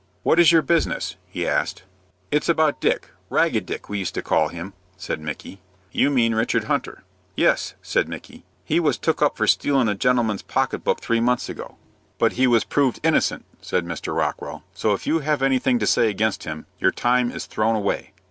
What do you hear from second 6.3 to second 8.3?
Richard Hunter." "Yes," said